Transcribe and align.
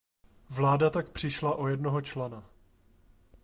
Vláda 0.49 0.89
tak 0.89 1.09
přišla 1.09 1.55
o 1.55 1.67
jednoho 1.67 2.01
člena. 2.01 2.45